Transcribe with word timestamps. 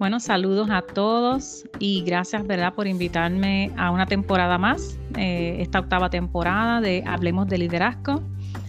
Bueno, 0.00 0.18
saludos 0.18 0.70
a 0.70 0.80
todos 0.80 1.66
y 1.78 2.02
gracias, 2.04 2.46
¿verdad?, 2.46 2.72
por 2.72 2.86
invitarme 2.86 3.70
a 3.76 3.90
una 3.90 4.06
temporada 4.06 4.56
más, 4.56 4.98
eh, 5.18 5.58
esta 5.60 5.78
octava 5.78 6.08
temporada 6.08 6.80
de 6.80 7.04
Hablemos 7.06 7.46
de 7.48 7.58
Liderazgo. 7.58 8.22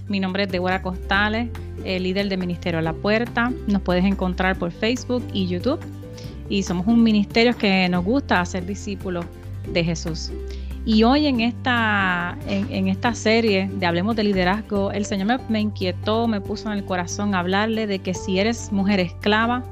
Mi 0.09 0.19
nombre 0.19 0.43
es 0.43 0.49
Deborah 0.49 0.81
Costales, 0.81 1.49
líder 1.85 2.27
del 2.27 2.37
Ministerio 2.37 2.81
La 2.81 2.91
Puerta. 2.91 3.49
Nos 3.67 3.81
puedes 3.81 4.03
encontrar 4.03 4.59
por 4.59 4.73
Facebook 4.73 5.23
y 5.31 5.47
YouTube. 5.47 5.79
Y 6.49 6.63
somos 6.63 6.85
un 6.85 7.01
ministerio 7.01 7.55
que 7.57 7.87
nos 7.87 8.03
gusta 8.03 8.41
hacer 8.41 8.65
discípulos 8.65 9.23
de 9.71 9.85
Jesús. 9.85 10.33
Y 10.83 11.03
hoy 11.03 11.27
en 11.27 11.39
esta, 11.39 12.37
en, 12.45 12.89
esta 12.89 13.13
serie 13.13 13.69
de 13.71 13.85
Hablemos 13.85 14.17
de 14.17 14.25
Liderazgo, 14.25 14.91
el 14.91 15.05
Señor 15.05 15.27
me, 15.27 15.37
me 15.47 15.61
inquietó, 15.61 16.27
me 16.27 16.41
puso 16.41 16.69
en 16.69 16.77
el 16.77 16.83
corazón 16.83 17.35
hablarle 17.35 17.87
de 17.87 17.99
que 17.99 18.13
si 18.13 18.37
eres 18.37 18.69
mujer 18.73 18.99
esclava, 18.99 19.63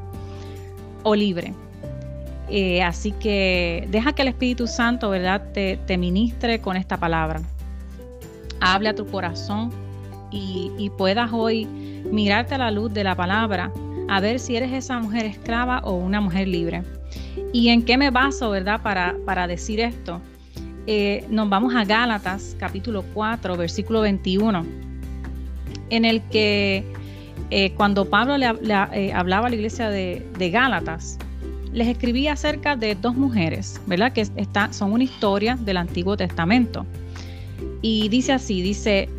o 1.03 1.15
libre. 1.15 1.53
Eh, 2.49 2.81
así 2.81 3.11
que 3.11 3.87
deja 3.91 4.13
que 4.13 4.23
el 4.23 4.29
Espíritu 4.29 4.65
Santo, 4.65 5.09
¿verdad?, 5.09 5.51
te, 5.53 5.77
te, 5.85 5.97
ministre 5.97 6.59
con 6.59 6.75
esta 6.75 6.97
palabra. 6.97 7.41
Hable 8.59 8.89
a 8.89 8.95
tu 8.95 9.05
corazón 9.05 9.71
y, 10.31 10.71
y, 10.77 10.89
puedas 10.89 11.31
hoy 11.31 11.65
mirarte 12.11 12.55
a 12.55 12.57
la 12.57 12.71
luz 12.71 12.91
de 12.93 13.03
la 13.03 13.15
palabra, 13.15 13.71
a 14.07 14.19
ver 14.19 14.39
si 14.39 14.55
eres 14.55 14.73
esa 14.73 14.99
mujer 14.99 15.25
esclava 15.25 15.79
o 15.83 15.93
una 15.93 16.21
mujer 16.21 16.47
libre. 16.47 16.83
¿Y 17.53 17.69
en 17.69 17.83
qué 17.83 17.97
me 17.97 18.09
baso, 18.09 18.49
verdad, 18.49 18.81
para, 18.81 19.15
para 19.25 19.47
decir 19.47 19.79
esto? 19.79 20.19
Eh, 20.87 21.25
nos 21.29 21.49
vamos 21.49 21.75
a 21.75 21.85
Gálatas, 21.85 22.55
capítulo 22.59 23.03
4, 23.13 23.55
versículo 23.57 24.01
21, 24.01 24.65
en 25.91 26.05
el 26.05 26.21
que 26.29 26.83
eh, 27.51 27.73
cuando 27.73 28.05
Pablo 28.05 28.37
le, 28.37 28.47
eh, 28.93 29.11
hablaba 29.13 29.47
a 29.47 29.49
la 29.49 29.55
iglesia 29.55 29.89
de, 29.89 30.49
Gálatas, 30.51 31.17
les 31.71 31.87
escribía 31.87 32.33
acerca 32.33 32.75
de 32.75 32.95
dos 32.95 33.15
mujeres, 33.15 33.79
¿verdad? 33.87 34.13
Que 34.13 34.21
está, 34.21 34.71
son 34.73 34.91
una 34.91 35.03
historia 35.03 35.55
del 35.55 35.77
Antiguo 35.77 36.17
Testamento. 36.17 36.85
Y 37.81 38.09
dice 38.09 38.33
así, 38.33 38.61
dice, 38.61 39.09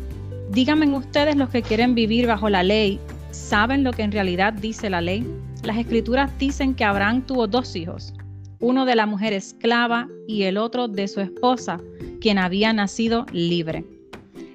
díganme 0.51 0.87
ustedes 0.95 1.35
los 1.35 1.49
que 1.49 1.61
quieren 1.61 1.95
vivir 1.95 2.27
bajo 2.27 2.49
la 2.49 2.63
ley, 2.63 2.99
¿saben 3.31 3.83
lo 3.83 3.91
que 3.91 4.03
en 4.03 4.11
realidad 4.11 4.53
dice 4.53 4.89
la 4.89 5.01
ley? 5.01 5.25
Las 5.63 5.77
escrituras 5.77 6.31
dicen 6.39 6.73
que 6.73 6.83
Abraham 6.83 7.21
tuvo 7.21 7.47
dos 7.47 7.75
hijos, 7.75 8.13
uno 8.59 8.85
de 8.85 8.95
la 8.95 9.05
mujer 9.05 9.33
esclava 9.33 10.07
y 10.27 10.43
el 10.43 10.57
otro 10.57 10.87
de 10.87 11.07
su 11.07 11.19
esposa, 11.19 11.79
quien 12.19 12.37
había 12.37 12.71
nacido 12.73 13.25
libre. 13.31 13.83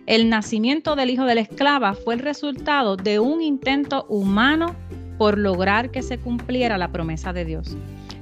El 0.07 0.29
nacimiento 0.31 0.95
del 0.95 1.11
hijo 1.11 1.25
de 1.25 1.35
la 1.35 1.41
esclava 1.41 1.95
fue 1.95 2.15
el 2.15 2.21
resultado 2.21 2.97
de 2.97 3.19
un 3.19 3.43
intento 3.43 4.07
humano 4.09 4.77
por 5.19 5.37
lograr 5.37 5.91
que 5.91 6.01
se 6.01 6.17
cumpliera 6.17 6.79
la 6.79 6.93
promesa 6.93 7.33
de 7.33 7.45
Dios. 7.45 7.77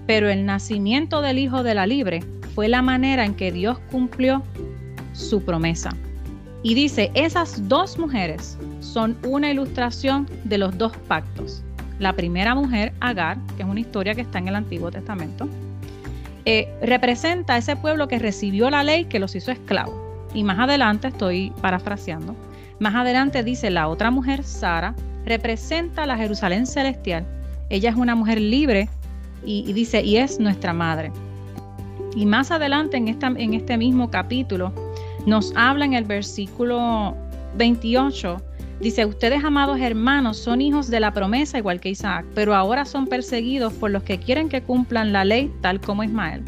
Pero 0.07 0.31
el 0.31 0.47
nacimiento 0.47 1.21
del 1.21 1.39
hijo 1.39 1.63
de 1.63 1.75
la 1.75 1.87
libre 1.87 2.21
fue 2.55 2.69
la 2.69 2.81
manera 2.81 3.27
en 3.27 3.35
que 3.35 3.53
Dios 3.53 3.79
cumplió 3.91 4.43
su 5.13 5.45
promesa. 5.45 5.91
Y 6.63 6.75
dice, 6.75 7.11
esas 7.13 7.69
dos 7.69 7.99
mujeres 7.99 8.57
son 8.81 9.19
una 9.23 9.51
ilustración 9.51 10.27
de 10.45 10.57
los 10.57 10.79
dos 10.79 10.97
pactos. 11.07 11.63
La 11.99 12.15
primera 12.15 12.55
mujer, 12.55 12.95
Agar, 13.01 13.37
que 13.57 13.63
es 13.63 13.69
una 13.69 13.81
historia 13.81 14.15
que 14.15 14.23
está 14.23 14.39
en 14.39 14.49
el 14.49 14.57
Antiguo 14.57 14.91
Testamento, 14.91 15.47
eh, 16.47 16.67
representa 16.81 17.55
a 17.55 17.59
ese 17.59 17.77
pueblo 17.77 18.09
que 18.09 18.19
recibió 18.19 18.71
la 18.71 18.83
ley 18.83 19.05
que 19.05 19.19
los 19.19 19.35
hizo 19.35 19.51
esclavos. 19.51 20.04
Y 20.35 20.45
más 20.45 20.59
adelante, 20.59 21.09
estoy 21.09 21.53
parafraseando, 21.63 22.37
más 22.81 22.95
adelante 22.95 23.43
dice 23.45 23.71
la 23.71 23.89
otra 23.89 24.11
mujer, 24.11 24.43
Sara, 24.43 24.95
representa 25.25 26.07
la 26.07 26.17
Jerusalén 26.17 26.67
celestial. 26.67 27.25
Ella 27.71 27.91
es 27.91 27.97
una 27.97 28.15
mujer 28.15 28.41
libre 28.41 28.89
y, 29.45 29.73
dice, 29.73 30.03
y 30.03 30.17
es 30.17 30.41
nuestra 30.41 30.73
madre. 30.73 31.13
Y 32.17 32.27
más 32.27 32.51
adelante 32.51 32.97
en, 32.97 33.09
en 33.09 33.55
este 33.55 33.77
mismo 33.77 34.11
capítulo 34.11 34.73
nos 35.27 35.53
habla 35.57 35.85
en 35.85 35.95
el 35.95 36.05
versículo 36.05 37.17
28, 37.57 38.37
dice, 38.81 39.07
ustedes 39.07 39.45
amados 39.45 39.81
hermanos 39.81 40.37
son 40.37 40.61
hijos 40.61 40.89
de 40.89 41.01
la 41.01 41.13
promesa 41.13 41.59
igual 41.59 41.81
que 41.81 41.91
Isaac, 41.91 42.27
pero 42.35 42.55
ahora 42.55 42.85
son 42.85 43.07
perseguidos 43.07 43.73
por 43.73 43.91
los 43.91 44.03
que 44.03 44.19
quieren 44.19 44.49
que 44.49 44.63
cumplan 44.63 45.13
la 45.13 45.25
ley 45.25 45.51
tal 45.63 45.81
como 45.81 46.03
Ismael 46.05 46.43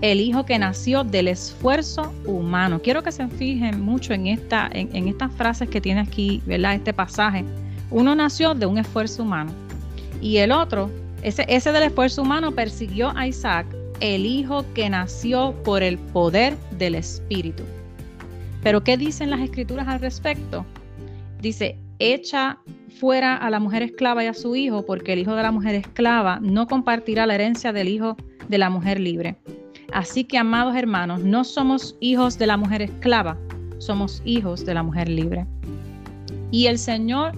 el 0.00 0.20
hijo 0.20 0.44
que 0.44 0.58
nació 0.58 1.04
del 1.04 1.28
esfuerzo 1.28 2.12
humano. 2.26 2.80
Quiero 2.82 3.02
que 3.02 3.12
se 3.12 3.26
fijen 3.28 3.80
mucho 3.80 4.12
en, 4.12 4.26
esta, 4.26 4.68
en, 4.72 5.08
estas 5.08 5.32
frases 5.32 5.68
que 5.68 5.80
tiene 5.80 6.00
aquí, 6.00 6.42
¿verdad? 6.46 6.74
Este 6.74 6.92
pasaje. 6.92 7.44
Uno 7.90 8.14
nació 8.14 8.54
de 8.54 8.66
un 8.66 8.78
esfuerzo 8.78 9.22
humano 9.22 9.52
y 10.20 10.38
el 10.38 10.52
otro, 10.52 10.90
ese, 11.22 11.44
ese 11.48 11.72
del 11.72 11.84
esfuerzo 11.84 12.22
humano 12.22 12.52
persiguió 12.52 13.12
a 13.16 13.26
Isaac, 13.26 13.66
el 14.00 14.26
hijo 14.26 14.64
que 14.74 14.90
nació 14.90 15.54
por 15.64 15.82
el 15.82 15.98
poder 15.98 16.56
del 16.78 16.94
Espíritu. 16.94 17.62
Pero 18.62 18.82
¿qué 18.82 18.96
dicen 18.96 19.30
las 19.30 19.40
escrituras 19.40 19.86
al 19.88 20.00
respecto? 20.00 20.64
Dice, 21.40 21.78
echa 21.98 22.58
fuera 22.98 23.36
a 23.36 23.50
la 23.50 23.60
mujer 23.60 23.82
esclava 23.82 24.24
y 24.24 24.26
a 24.26 24.34
su 24.34 24.56
hijo, 24.56 24.86
porque 24.86 25.12
el 25.12 25.18
hijo 25.20 25.34
de 25.34 25.42
la 25.42 25.52
mujer 25.52 25.74
esclava 25.74 26.38
no 26.40 26.66
compartirá 26.66 27.26
la 27.26 27.34
herencia 27.34 27.72
del 27.72 27.88
hijo 27.88 28.16
de 28.48 28.58
la 28.58 28.70
mujer 28.70 29.00
libre. 29.00 29.36
Así 29.94 30.24
que, 30.24 30.36
amados 30.36 30.74
hermanos, 30.74 31.20
no 31.20 31.44
somos 31.44 31.96
hijos 32.00 32.36
de 32.36 32.48
la 32.48 32.56
mujer 32.56 32.82
esclava, 32.82 33.38
somos 33.78 34.20
hijos 34.24 34.66
de 34.66 34.74
la 34.74 34.82
mujer 34.82 35.08
libre. 35.08 35.46
Y 36.50 36.66
el 36.66 36.78
Señor 36.78 37.32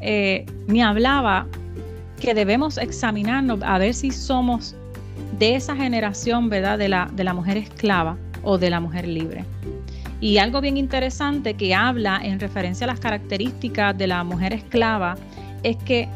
eh, 0.00 0.44
me 0.66 0.82
hablaba 0.82 1.46
que 2.20 2.34
debemos 2.34 2.76
examinarnos 2.76 3.62
a 3.62 3.78
ver 3.78 3.94
si 3.94 4.10
somos 4.10 4.74
de 5.38 5.54
esa 5.54 5.76
generación, 5.76 6.48
¿verdad? 6.48 6.76
De 6.76 6.88
la, 6.88 7.08
de 7.12 7.22
la 7.22 7.34
mujer 7.34 7.56
esclava 7.56 8.18
o 8.42 8.58
de 8.58 8.68
la 8.68 8.80
mujer 8.80 9.06
libre. 9.06 9.44
Y 10.20 10.38
algo 10.38 10.60
bien 10.60 10.76
interesante 10.76 11.54
que 11.54 11.72
habla 11.72 12.20
en 12.20 12.40
referencia 12.40 12.84
a 12.84 12.88
las 12.88 12.98
características 12.98 13.96
de 13.96 14.08
la 14.08 14.24
mujer 14.24 14.52
esclava 14.52 15.14
es 15.62 15.76
que 15.76 16.08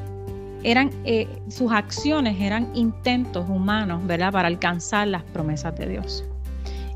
eran, 0.66 0.90
eh, 1.04 1.28
sus 1.48 1.70
acciones 1.70 2.40
eran 2.40 2.68
intentos 2.74 3.48
humanos, 3.48 4.04
¿verdad?, 4.04 4.32
para 4.32 4.48
alcanzar 4.48 5.06
las 5.06 5.22
promesas 5.22 5.76
de 5.76 5.86
Dios. 5.86 6.24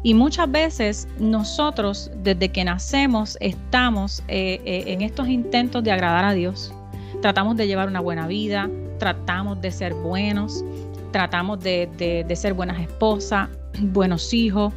Y 0.03 0.13
muchas 0.13 0.51
veces 0.51 1.07
nosotros, 1.21 2.11
desde 2.17 2.49
que 2.49 2.65
nacemos, 2.65 3.39
estamos 3.41 4.25
eh, 4.27 4.61
eh, 4.65 4.85
en 4.89 5.03
estos 5.03 5.29
intentos 5.29 5.85
de 5.85 5.93
agradar 5.93 6.25
a 6.25 6.33
Dios. 6.33 6.75
Tratamos 7.23 7.57
de 7.57 7.69
llevar 7.69 7.87
una 7.87 8.01
buena 8.01 8.27
vida, 8.27 8.69
tratamos 8.99 9.61
de 9.61 9.71
ser 9.71 9.95
buenos, 9.95 10.65
tratamos 11.13 11.61
de, 11.61 12.27
ser 12.35 12.55
buenas 12.55 12.81
esposas, 12.81 13.51
buenos 13.81 14.35
hijos, 14.35 14.73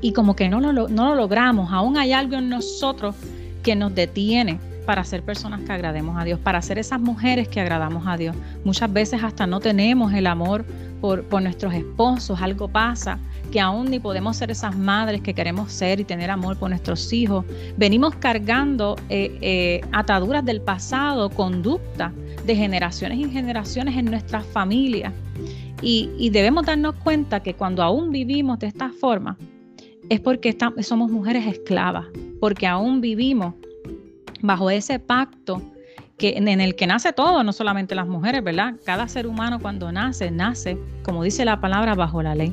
y 0.00 0.14
como 0.14 0.34
que 0.34 0.48
no 0.48 0.60
lo, 0.60 0.88
no 0.88 1.08
lo 1.08 1.14
logramos. 1.14 1.70
Aún 1.70 1.98
hay 1.98 2.12
algo 2.12 2.36
en 2.36 2.48
nosotros 2.48 3.16
que 3.62 3.76
nos 3.76 3.94
detiene 3.94 4.58
para 4.88 5.04
ser 5.04 5.22
personas 5.22 5.60
que 5.60 5.70
agrademos 5.70 6.16
a 6.16 6.24
Dios, 6.24 6.40
para 6.40 6.62
ser 6.62 6.78
esas 6.78 6.98
mujeres 6.98 7.46
que 7.46 7.60
agradamos 7.60 8.06
a 8.06 8.16
Dios. 8.16 8.34
Muchas 8.64 8.90
veces 8.90 9.22
hasta 9.22 9.46
no 9.46 9.60
tenemos 9.60 10.14
el 10.14 10.26
amor 10.26 10.64
por, 11.02 11.30
nuestros 11.42 11.74
esposos, 11.74 12.40
algo 12.40 12.68
pasa, 12.68 13.18
que 13.52 13.60
aún 13.60 13.90
ni 13.90 14.00
podemos 14.00 14.38
ser 14.38 14.50
esas 14.50 14.74
madres 14.74 15.20
que 15.20 15.34
queremos 15.34 15.70
ser 15.72 16.00
y 16.00 16.04
tener 16.04 16.30
amor 16.30 16.56
por 16.56 16.70
nuestros 16.70 17.12
hijos. 17.12 17.44
Venimos 17.76 18.14
cargando 18.14 18.96
eh, 19.10 19.36
eh, 19.42 19.80
ataduras 19.92 20.42
del 20.42 20.62
pasado, 20.62 21.28
conducta 21.28 22.10
de 22.46 22.56
generaciones 22.56 23.18
y 23.18 23.28
generaciones 23.28 23.94
en 23.94 24.06
nuestras 24.06 24.46
familias. 24.46 25.12
Y, 25.82 26.08
y 26.16 26.30
debemos 26.30 26.64
darnos 26.64 26.94
cuenta 26.94 27.40
que 27.40 27.52
cuando 27.52 27.82
aún 27.82 28.10
vivimos 28.10 28.58
de 28.58 28.68
esta 28.68 28.88
forma, 28.88 29.36
es 30.08 30.18
porque 30.20 30.48
estamos, 30.48 30.86
somos 30.86 31.10
mujeres 31.10 31.46
esclavas, 31.46 32.06
porque 32.40 32.66
aún 32.66 33.02
vivimos 33.02 33.52
bajo 34.40 34.70
ese 34.70 34.98
pacto 34.98 35.62
que, 36.16 36.36
en 36.36 36.48
el 36.48 36.74
que 36.74 36.86
nace 36.86 37.12
todo, 37.12 37.44
no 37.44 37.52
solamente 37.52 37.94
las 37.94 38.06
mujeres, 38.06 38.42
¿verdad? 38.42 38.74
Cada 38.84 39.08
ser 39.08 39.26
humano 39.26 39.60
cuando 39.60 39.90
nace, 39.92 40.30
nace, 40.30 40.76
como 41.02 41.22
dice 41.22 41.44
la 41.44 41.60
palabra, 41.60 41.94
bajo 41.94 42.22
la 42.22 42.34
ley. 42.34 42.52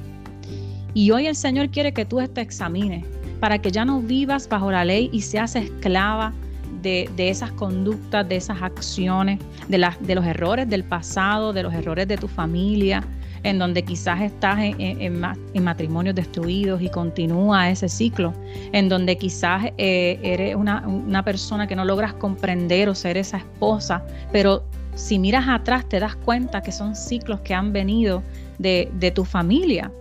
Y 0.93 1.11
hoy 1.11 1.27
el 1.27 1.35
Señor 1.35 1.69
quiere 1.69 1.93
que 1.93 2.05
tú 2.05 2.25
te 2.27 2.41
examines 2.41 3.05
para 3.39 3.59
que 3.59 3.71
ya 3.71 3.83
no 3.83 3.99
vivas 3.99 4.47
bajo 4.47 4.71
la 4.71 4.85
ley 4.85 5.09
y 5.11 5.21
seas 5.21 5.55
esclava 5.55 6.33
de, 6.81 7.09
esas 7.17 7.51
conductas, 7.51 8.29
de 8.29 8.35
esas 8.35 8.61
acciones, 8.61 9.39
de, 9.67 9.89
de 9.99 10.15
los 10.15 10.25
errores 10.25 10.69
del 10.69 10.83
pasado, 10.83 11.51
de 11.51 11.63
los 11.63 11.73
errores 11.73 12.07
de 12.07 12.15
tu 12.15 12.27
familia, 12.27 13.03
en 13.45 13.59
donde 13.59 13.83
quizás 13.83 14.21
estás 14.21 14.57
en, 14.59 15.21
matrimonios 15.63 16.15
destruidos 16.15 16.81
y 16.81 16.89
continúa 16.89 17.69
ese 17.69 17.87
ciclo, 17.87 18.33
en 18.73 18.89
donde 18.89 19.17
quizás 19.17 19.65
eh, 19.77 20.19
eres 20.23 20.55
una, 20.55 21.23
persona 21.23 21.67
que 21.67 21.75
no 21.75 21.85
logras 21.85 22.13
comprender 22.13 22.89
o 22.89 22.95
ser 22.95 23.17
esa 23.17 23.37
esposa, 23.37 24.03
pero 24.31 24.63
si 24.95 25.19
miras 25.19 25.47
atrás 25.47 25.87
te 25.87 25.99
das 25.99 26.15
cuenta 26.15 26.61
que 26.61 26.71
son 26.71 26.95
ciclos 26.95 27.39
que 27.41 27.53
han 27.53 27.71
venido 27.71 28.23
de, 28.57 28.89
de 28.99 29.11
tu 29.11 29.23
familia. 29.23 29.91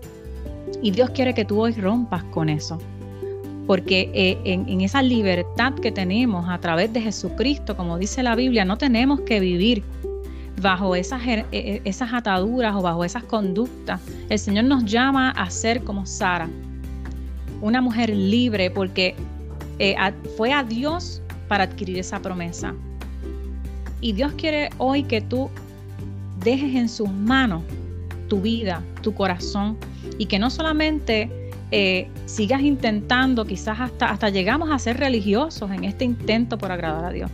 Y 0.82 0.91
Dios 0.91 1.11
quiere 1.11 1.35
que 1.35 1.44
tú 1.44 1.61
hoy 1.61 1.73
rompas 1.73 2.25
con 2.25 2.49
eso 2.49 2.79
porque 3.67 4.11
eh, 4.12 4.38
en, 4.44 4.81
esa 4.81 5.02
libertad 5.02 5.73
que 5.75 5.91
tenemos 5.91 6.49
a 6.49 6.58
través 6.58 6.93
de 6.93 7.00
Jesucristo, 7.00 7.76
como 7.76 7.99
dice 7.99 8.23
la 8.23 8.35
Biblia, 8.35 8.64
no 8.64 8.76
tenemos 8.76 9.20
que 9.23 9.41
vivir 9.41 9.82
bajo 10.61 10.95
esas, 10.95 11.27
eh, 11.27 11.45
eh, 11.53 11.81
esas 11.85 12.12
ataduras 12.12 12.75
o 12.75 12.83
bajo 12.83 13.05
esas 13.05 13.25
conductas. 13.25 14.01
El 14.29 14.39
Señor 14.39 14.65
nos 14.65 14.85
llama 14.85 15.31
a 15.31 15.51
ser 15.51 15.83
como 15.85 16.06
Sara, 16.06 16.49
una 17.61 17.81
mujer 17.81 18.11
libre, 18.11 18.71
porque 18.71 19.15
fue 20.37 20.53
a 20.53 20.62
Dios 20.62 21.21
para 21.49 21.65
adquirir 21.65 21.99
esa 21.99 22.21
promesa. 22.21 22.75
Y 24.01 24.12
Dios 24.12 24.33
quiere 24.37 24.71
hoy 24.79 25.03
que 25.03 25.21
tú 25.21 25.51
dejes 26.45 26.75
en 26.75 26.89
sus 26.89 27.11
manos 27.11 27.62
tu 28.29 28.41
vida, 28.41 28.83
tu 29.03 29.15
corazón, 29.15 29.77
y 30.19 30.27
que 30.27 30.39
no 30.39 30.51
solamente 30.51 31.31
eh, 31.71 32.09
sigas 32.27 32.61
intentando, 32.62 33.45
quizás 33.45 33.81
hasta, 33.81 34.11
hasta 34.11 34.29
llegamos 34.29 34.71
a 34.71 34.79
ser 34.79 34.99
religiosos 34.99 35.71
en 35.71 35.85
este 35.85 36.05
intento 36.05 36.59
por 36.59 36.71
agradar 36.71 37.05
a 37.05 37.11
Dios, 37.11 37.31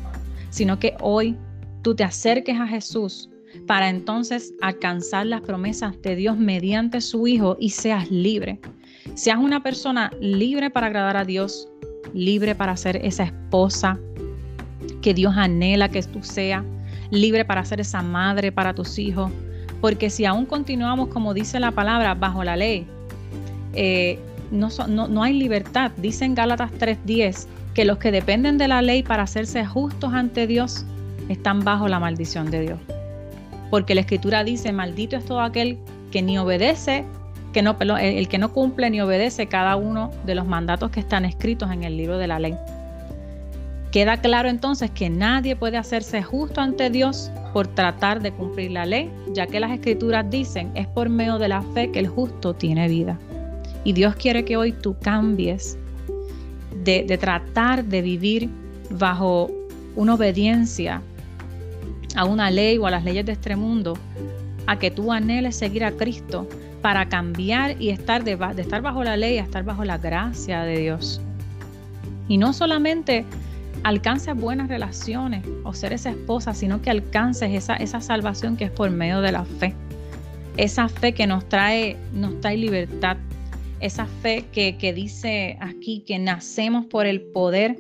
sino 0.51 0.79
que 0.79 0.95
hoy 1.01 1.37
tú 1.83 1.95
te 1.95 2.05
acerques 2.05 2.59
a 2.59 2.67
Jesús 2.67 3.31
para 3.67 3.89
entonces 3.89 4.55
alcanzar 4.61 5.27
las 5.27 5.41
promesas 5.41 6.01
de 6.03 6.17
Dios 6.17 6.37
mediante 6.37 7.01
su 7.01 7.27
Hijo 7.27 7.57
y 7.59 7.71
seas 7.71 8.11
libre. 8.11 8.61
Seas 9.15 9.39
una 9.39 9.63
persona 9.63 10.11
libre 10.21 10.71
para 10.71 10.87
agradar 10.87 11.17
a 11.17 11.25
Dios, 11.25 11.69
libre 12.15 12.55
para 12.55 12.77
ser 12.77 12.97
esa 13.05 13.25
esposa 13.25 13.99
que 15.03 15.15
Dios 15.15 15.35
anhela 15.37 15.89
que 15.89 16.03
tú 16.03 16.23
seas, 16.23 16.65
libre 17.11 17.45
para 17.45 17.65
ser 17.65 17.81
esa 17.81 18.03
madre 18.03 18.53
para 18.53 18.75
tus 18.75 18.99
hijos. 18.99 19.31
Porque 19.81 20.11
si 20.11 20.27
aún 20.27 20.47
continuamos, 20.47 21.09
como 21.09 21.35
dice 21.35 21.59
la 21.59 21.71
palabra, 21.71 22.15
bajo 22.15 22.45
la 22.45 22.57
ley, 22.57 22.87
eh, 23.73 24.19
no, 24.51 24.69
no, 24.87 25.23
hay 25.23 25.35
libertad. 25.35 25.93
Dice 25.97 26.25
en 26.25 26.35
Gálatas 26.35 26.71
3:10 26.73 27.47
que 27.75 27.85
los 27.85 27.99
que 27.99 28.11
dependen 28.11 28.59
de 28.59 28.69
la 28.69 28.83
ley 28.83 29.03
para 29.03 29.23
hacerse 29.23 29.65
justos 29.65 30.13
ante 30.13 30.47
Dios 30.47 30.85
están 31.33 31.61
bajo 31.61 31.89
la 31.89 32.01
maldición 32.01 32.51
de 32.51 32.61
Dios. 32.61 32.79
Porque 33.71 33.95
la 33.95 34.03
escritura 34.03 34.45
dice, 34.45 34.73
maldito 34.73 35.17
es 35.17 35.25
todo 35.25 35.41
aquel 35.41 35.79
que 36.11 36.23
ni 36.23 36.39
obedece, 36.39 37.05
que 37.53 37.63
no, 37.63 37.77
el 37.99 38.29
que 38.29 38.39
no 38.39 38.53
cumple 38.53 38.91
ni 38.91 39.01
obedece 39.01 39.47
cada 39.47 39.77
uno 39.77 40.11
de 40.27 40.35
los 40.35 40.47
mandatos 40.47 40.91
que 40.91 41.01
están 41.01 41.25
escritos 41.25 41.71
en 41.71 41.85
el 41.85 41.97
libro 41.97 42.19
de 42.19 42.27
la 42.27 42.39
ley. 42.39 42.55
Queda 43.93 44.19
claro 44.19 44.49
entonces 44.49 44.91
que 44.91 45.11
nadie 45.11 45.57
puede 45.57 45.77
hacerse 45.77 46.23
justo 46.23 46.61
ante 46.61 46.91
Dios 46.91 47.31
por 47.53 47.67
tratar 47.67 48.23
de 48.23 48.31
cumplir 48.31 48.71
la 48.71 48.87
ley, 48.87 49.11
ya 49.33 49.47
que 49.47 49.59
las 49.59 49.73
escrituras 49.73 50.31
dicen 50.31 50.71
es 50.75 50.87
por 50.87 51.09
medio 51.09 51.39
de 51.39 51.49
la 51.49 51.63
fe 51.75 51.91
que 51.91 51.99
el 51.99 52.07
justo 52.07 52.55
tiene 52.55 52.89
vida. 52.89 53.19
Y 53.83 53.93
Dios 53.93 54.15
quiere 54.15 54.45
que 54.45 54.57
hoy 54.57 54.73
tú 54.73 54.97
cambies 55.01 55.77
de, 56.85 57.19
tratar 57.19 57.85
de 57.85 58.03
vivir 58.03 58.49
bajo 58.91 59.51
una 59.97 60.15
obediencia 60.15 61.03
a 62.17 62.25
una 62.25 62.51
ley 62.51 62.79
o 62.79 62.87
a 62.87 62.91
las 62.91 63.05
leyes 63.05 63.27
de 63.27 63.33
este 63.33 63.57
mundo, 63.57 63.97
a 64.67 64.79
que 64.79 64.91
tú 64.91 65.13
anheles 65.13 65.57
seguir 65.57 65.85
a 65.85 65.93
Cristo 65.93 66.49
para 66.83 67.09
cambiar 67.09 67.81
y 67.81 67.91
estar 67.91 68.25
de, 68.25 68.39
estar 68.59 68.83
bajo 68.83 69.05
la 69.05 69.17
ley 69.17 69.39
a 69.39 69.43
estar 69.43 69.65
bajo 69.65 69.85
la 69.85 69.99
gracia 69.99 70.63
de 70.63 70.79
Dios. 70.79 71.21
Y 72.29 72.39
no 72.39 72.53
solamente 72.53 73.25
alcances 73.83 74.37
buenas 74.37 74.69
relaciones 74.69 75.45
o 75.65 75.73
ser 75.73 75.93
esa 75.93 76.11
esposa, 76.11 76.55
sino 76.55 76.81
que 76.83 76.91
alcances 76.91 77.51
esa, 77.53 77.77
esa 77.77 78.01
salvación 78.01 78.57
que 78.57 78.65
es 78.65 78.71
por 78.71 78.91
medio 78.91 79.21
de 79.21 79.33
la 79.33 79.45
fe. 79.45 79.75
Esa 80.57 80.89
fe 80.89 81.13
que 81.13 81.27
nos 81.27 81.49
trae, 81.49 81.97
nos 82.13 82.41
trae 82.41 82.57
libertad, 82.57 83.17
esa 83.81 84.07
fe 84.07 84.45
que, 84.53 84.93
dice 84.93 85.57
aquí 85.61 86.05
que 86.07 86.19
nacemos 86.19 86.87
por 86.87 87.07
el 87.07 87.21
poder 87.21 87.79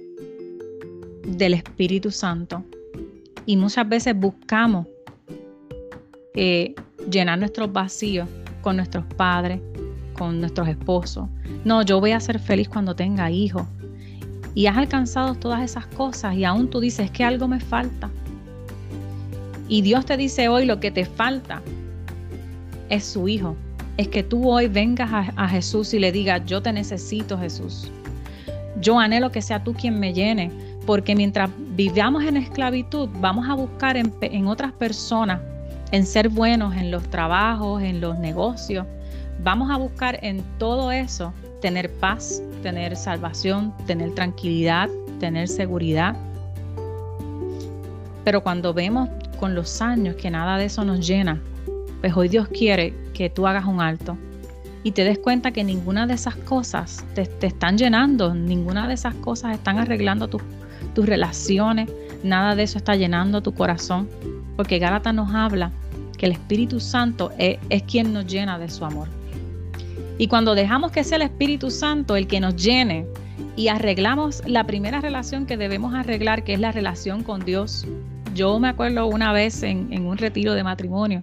del 1.27 1.55
Espíritu 1.55 2.11
Santo. 2.11 2.65
Y 3.47 3.57
muchas 3.57 3.89
veces 3.89 4.15
buscamos 4.17 4.87
eh, 6.35 6.75
llenar 7.11 7.39
nuestros 7.39 7.73
vacíos 7.73 8.29
con 8.63 8.77
nuestros 8.77 9.05
padres, 9.17 9.61
con 10.15 10.41
nuestros 10.41 10.69
esposos. 10.69 11.29
No, 11.65 11.83
yo 11.83 12.01
voy 12.01 12.13
a 12.13 12.21
ser 12.21 12.39
feliz 12.39 12.69
cuando 12.69 12.95
tenga 12.95 13.31
hijos. 13.31 13.67
Y 14.55 14.67
has 14.67 14.77
alcanzado 14.77 15.35
todas 15.35 15.63
esas 15.63 15.87
cosas 15.87 16.35
y 16.35 16.45
aún 16.45 16.69
tú 16.69 16.81
dices 16.81 17.11
que 17.11 17.25
algo 17.25 17.47
me 17.49 17.61
falta. 17.61 18.11
Y 19.69 19.83
Dios 19.83 20.05
te 20.05 20.17
dice 20.17 20.49
hoy 20.49 20.67
lo 20.67 20.81
que 20.81 20.91
te 20.91 21.05
falta 21.05 21.63
es 22.89 23.05
su 23.05 23.29
hijo 23.29 23.57
es 24.01 24.09
que 24.09 24.23
tú 24.23 24.51
hoy 24.51 24.67
vengas 24.67 25.11
a, 25.37 25.49
Jesús 25.49 25.93
y 25.93 25.99
le 25.99 26.11
digas, 26.11 26.41
yo 26.47 26.63
te 26.63 26.73
necesito 26.73 27.39
Jesús. 27.39 27.91
Yo 28.81 28.99
anhelo 28.99 29.31
que 29.31 29.43
sea 29.43 29.63
tú 29.63 29.75
quien 29.75 30.01
me 30.01 30.15
llene, 30.15 30.51
porque 30.87 31.15
mientras 31.15 31.51
vivamos 31.88 32.23
en 32.25 32.37
esclavitud, 32.37 33.09
vamos 33.21 33.49
a 33.49 33.55
buscar 33.55 33.97
en, 33.97 34.47
otras 34.47 34.71
personas, 34.73 35.41
en 35.93 36.05
ser 36.05 36.29
buenos 36.29 36.77
en 36.77 36.91
los 36.91 37.03
trabajos, 37.09 37.82
en 37.82 38.03
los 38.03 38.19
negocios. 38.19 38.87
Vamos 39.43 39.71
a 39.71 39.79
buscar 39.79 40.19
en 40.23 40.43
todo 40.59 40.93
eso 40.93 41.32
tener 41.62 41.91
paz, 41.91 42.43
tener 42.62 42.94
salvación, 42.97 43.75
tener 43.87 44.15
tranquilidad, 44.15 44.91
tener 45.21 45.49
seguridad. 45.49 46.15
Pero 48.25 48.43
cuando 48.43 48.75
vemos 48.75 49.09
con 49.38 49.55
los 49.55 49.81
años 49.81 50.17
que 50.17 50.31
nada 50.31 50.59
de 50.59 50.67
eso 50.67 50.85
nos 50.85 51.06
llena, 51.06 51.41
pues 52.03 52.15
hoy 52.15 52.29
Dios 52.29 52.49
quiere 52.49 52.93
que 53.15 53.31
tú 53.31 53.47
hagas 53.47 53.65
un 53.65 53.81
alto 53.81 54.19
y 54.82 54.93
te 54.93 55.05
des 55.05 55.19
cuenta 55.19 55.50
que 55.50 55.65
ninguna 55.65 56.06
de 56.06 56.12
esas 56.12 56.37
cosas 56.37 57.06
te, 57.15 57.23
están 57.47 57.79
llenando, 57.79 58.35
ninguna 58.35 58.87
de 58.87 58.93
esas 58.93 59.15
cosas 59.15 59.55
están 59.55 59.79
arreglando 59.79 60.29
tus 60.95 61.07
relaciones, 61.07 61.91
nada 62.23 62.55
de 62.55 62.63
eso 62.65 62.79
está 62.79 62.97
llenando 62.97 63.43
tu 63.43 63.55
corazón, 63.55 64.09
porque 64.57 64.79
Gálatas 64.79 65.15
nos 65.15 65.35
habla 65.35 65.73
que 66.19 66.27
el 66.27 66.33
Espíritu 66.33 66.81
Santo 66.81 67.33
es, 67.39 67.59
quien 67.85 68.13
nos 68.13 68.27
llena 68.27 68.59
de 68.59 68.69
su 68.69 68.85
amor. 68.85 69.09
Y 70.19 70.27
cuando 70.29 70.55
dejamos 70.55 70.93
que 70.93 71.03
sea 71.03 71.17
el 71.17 71.23
Espíritu 71.23 71.70
Santo 71.70 72.15
el 72.15 72.27
que 72.27 72.41
nos 72.41 72.56
llene 72.56 73.06
y 73.56 73.69
arreglamos 73.69 74.43
la 74.47 74.65
primera 74.65 75.01
relación 75.01 75.47
que 75.47 75.56
debemos 75.56 75.94
arreglar, 75.94 76.44
que 76.44 76.53
es 76.53 76.61
la 76.61 76.73
relación 76.73 77.23
con 77.23 77.44
Dios. 77.44 77.87
Yo 78.35 78.59
me 78.59 78.69
acuerdo 78.69 79.06
una 79.06 79.32
vez 79.32 79.63
en, 79.63 79.91
en 79.93 80.06
un 80.06 80.19
retiro 80.19 80.53
de 80.53 80.63
matrimonio, 80.63 81.23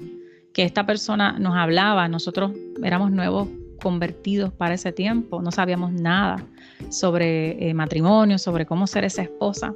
que 0.52 0.64
esta 0.64 0.88
persona 0.88 1.38
nos 1.38 1.56
hablaba, 1.56 2.08
nosotros 2.08 2.54
éramos 2.84 3.12
nuevos 3.12 3.48
convertidos 3.78 4.52
para 4.52 4.76
ese 4.76 4.92
tiempo, 4.92 5.42
no 5.42 5.52
sabíamos 5.52 5.92
nada 5.92 6.44
sobre 6.90 7.70
eh, 7.70 7.74
matrimonio, 7.74 8.38
sobre 8.38 8.66
cómo 8.66 8.88
ser 8.88 9.04
esa 9.06 9.22
esposa. 9.24 9.74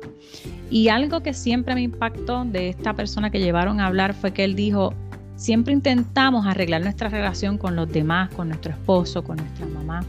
Y 0.69 0.89
algo 0.89 1.21
que 1.21 1.33
siempre 1.33 1.75
me 1.75 1.81
impactó 1.81 2.45
de 2.45 2.69
esta 2.69 2.93
persona 2.93 3.29
que 3.29 3.39
llevaron 3.39 3.79
a 3.79 3.87
hablar 3.87 4.13
fue 4.13 4.31
que 4.31 4.43
él 4.43 4.55
dijo, 4.55 4.93
siempre 5.35 5.73
intentamos 5.73 6.45
arreglar 6.45 6.81
nuestra 6.81 7.09
relación 7.09 7.57
con 7.57 7.75
los 7.75 7.91
demás, 7.91 8.29
con 8.29 8.49
nuestro 8.49 8.71
esposo, 8.71 9.23
con 9.23 9.37
nuestra 9.37 9.65
mamá. 9.67 10.03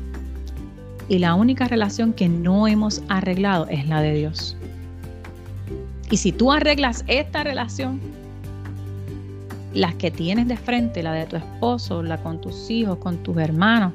Y 1.08 1.18
la 1.18 1.34
única 1.34 1.68
relación 1.68 2.12
que 2.12 2.28
no 2.28 2.68
hemos 2.68 3.02
arreglado 3.08 3.66
es 3.68 3.88
la 3.88 4.00
de 4.00 4.14
Dios. 4.14 4.56
Y 6.10 6.18
si 6.18 6.32
tú 6.32 6.52
arreglas 6.52 7.04
esta 7.06 7.42
relación, 7.42 8.00
las 9.74 9.94
que 9.94 10.10
tienes 10.10 10.48
de 10.48 10.56
frente, 10.56 11.02
la 11.02 11.12
de 11.12 11.26
tu 11.26 11.36
esposo, 11.36 12.02
la 12.02 12.18
con 12.18 12.40
tus 12.40 12.70
hijos, 12.70 12.98
con 12.98 13.22
tus 13.22 13.36
hermanos, 13.38 13.92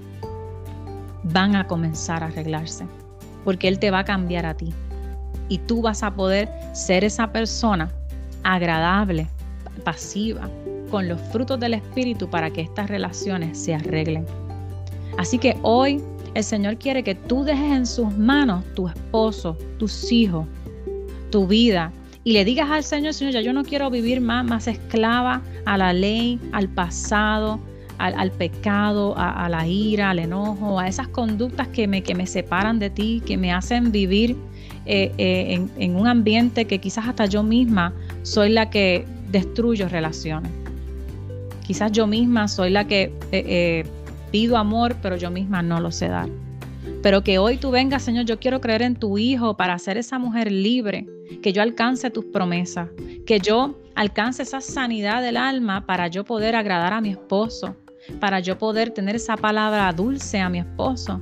van 1.24 1.56
a 1.56 1.68
comenzar 1.68 2.24
a 2.24 2.28
arreglarse, 2.28 2.86
porque 3.44 3.68
Él 3.68 3.80
te 3.80 3.92
va 3.92 4.00
a 4.00 4.06
cambiar 4.06 4.46
a 4.46 4.56
ti. 4.56 4.74
Y 5.50 5.60
tú 5.60 5.82
vas 5.82 6.04
a 6.04 6.14
poder 6.14 6.50
ser 6.74 7.04
esa 7.04 7.32
persona 7.32 7.92
agradable, 8.44 9.28
pasiva, 9.84 10.50
con 10.90 11.08
los 11.08 11.20
frutos 11.32 11.60
del 11.60 11.76
Espíritu 11.76 12.30
para 12.30 12.50
que 12.50 12.62
estas 12.62 12.90
relaciones 12.90 13.58
se 13.58 13.76
arreglen. 13.76 14.26
Así 15.18 15.38
que 15.38 15.58
hoy 15.64 16.02
el 16.34 16.44
Señor 16.44 16.78
quiere 16.78 17.04
que 17.04 17.16
tú 17.16 17.44
dejes 17.44 17.72
en 17.72 17.86
sus 17.86 18.16
manos 18.18 18.64
tu 18.76 18.88
esposo, 18.88 19.58
tus 19.80 20.12
hijos, 20.12 20.46
tu 21.32 21.48
vida, 21.48 21.92
y 22.28 22.34
le 22.34 22.44
digas 22.44 22.70
al 22.70 22.84
Señor, 22.84 23.14
Señor, 23.14 23.32
ya 23.32 23.40
yo 23.40 23.54
no 23.54 23.64
quiero 23.64 23.90
vivir 23.90 24.20
más, 24.20 24.44
más 24.44 24.68
esclava 24.68 25.42
a 25.64 25.78
la 25.78 25.94
ley, 25.94 26.42
al 26.52 26.68
pasado, 26.68 27.58
al, 28.00 28.32
pecado, 28.32 29.14
a, 29.16 29.48
la 29.48 29.66
ira, 29.66 30.10
al 30.10 30.20
enojo, 30.20 30.78
a 30.78 30.90
esas 30.90 31.08
conductas 31.08 31.70
que 31.70 31.88
me, 31.88 32.04
que 32.04 32.16
me 32.16 32.28
separan 32.28 32.80
de 32.80 32.90
ti, 32.90 33.24
que 33.26 33.38
me 33.38 33.54
hacen 33.54 33.94
vivir 33.94 34.36
eh, 34.86 35.14
eh, 35.18 35.70
en, 35.78 35.96
un 35.96 36.06
ambiente 36.06 36.66
que 36.66 36.80
quizás 36.80 37.08
hasta 37.08 37.28
yo 37.28 37.44
misma 37.44 37.94
soy 38.24 38.50
la 38.50 38.70
que 38.70 39.06
destruyo 39.32 39.88
relaciones. 39.88 40.52
Quizás 41.66 41.94
yo 41.94 42.08
misma 42.08 42.50
soy 42.50 42.72
la 42.72 42.88
que 42.88 43.14
eh, 43.32 43.86
pido 44.32 44.58
amor, 44.58 44.98
pero 45.02 45.16
yo 45.16 45.32
misma 45.32 45.62
no 45.62 45.80
lo 45.80 45.94
sé 45.94 46.10
dar. 46.10 46.28
Pero 47.02 47.24
que 47.24 47.38
hoy 47.38 47.56
tú 47.56 47.72
vengas, 47.72 48.04
Señor, 48.04 48.26
yo 48.26 48.38
quiero 48.38 48.60
creer 48.60 48.82
en 48.82 48.98
tu 48.98 49.18
Hijo 49.18 49.56
para 49.56 49.80
ser 49.80 49.98
esa 49.98 50.20
mujer 50.20 50.52
libre, 50.52 51.08
que 51.42 51.54
yo 51.54 51.62
alcance 51.62 52.10
tus 52.10 52.26
promesas, 52.26 52.90
que 53.26 53.40
yo 53.40 53.76
alcance 53.96 54.44
esa 54.44 54.62
sanidad 54.62 55.22
del 55.22 55.38
alma 55.38 55.86
para 55.86 56.08
yo 56.08 56.24
poder 56.24 56.56
agradar 56.56 56.94
a 56.94 57.02
mi 57.02 57.10
esposo, 57.10 57.76
para 58.20 58.40
yo 58.40 58.58
poder 58.58 58.92
tener 58.92 59.16
esa 59.16 59.36
palabra 59.36 59.92
dulce 59.92 60.40
a 60.40 60.50
mi 60.50 60.60
esposo, 60.60 61.22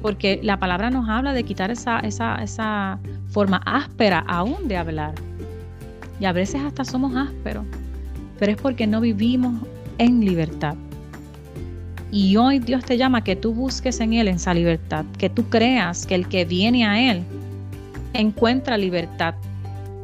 porque 0.00 0.40
la 0.42 0.58
palabra 0.58 0.90
nos 0.90 1.08
habla 1.08 1.32
de 1.32 1.42
quitar 1.44 1.70
esa, 1.70 2.00
esa, 2.00 2.36
esa 2.42 2.98
forma 3.28 3.58
áspera 3.64 4.24
aún 4.28 4.68
de 4.68 4.76
hablar. 4.76 5.14
Y 6.20 6.24
a 6.24 6.32
veces 6.32 6.60
hasta 6.62 6.84
somos 6.84 7.16
ásperos, 7.16 7.64
pero 8.38 8.52
es 8.52 8.58
porque 8.58 8.86
no 8.86 9.00
vivimos 9.00 9.54
en 9.98 10.24
libertad. 10.24 10.76
Y 12.10 12.36
hoy 12.36 12.58
Dios 12.58 12.84
te 12.84 12.98
llama 12.98 13.24
que 13.24 13.36
tú 13.36 13.54
busques 13.54 13.98
en 14.00 14.12
Él 14.12 14.28
esa 14.28 14.52
libertad, 14.52 15.06
que 15.18 15.30
tú 15.30 15.48
creas 15.48 16.06
que 16.06 16.14
el 16.14 16.28
que 16.28 16.44
viene 16.44 16.86
a 16.86 17.10
Él 17.10 17.24
encuentra 18.14 18.76
libertad 18.76 19.34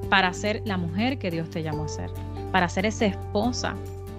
para 0.09 0.33
ser 0.33 0.63
la 0.65 0.77
mujer 0.77 1.19
que 1.19 1.31
Dios 1.31 1.51
te 1.51 1.63
llamó 1.63 1.85
a 1.85 1.89
ser, 1.89 2.11
para 2.53 2.69
ser 2.69 2.87
esa 2.87 3.07
esposa 3.07 3.75